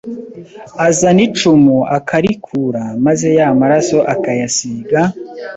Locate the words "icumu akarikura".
1.27-2.83